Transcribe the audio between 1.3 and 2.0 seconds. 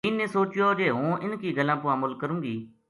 کی گلاں پو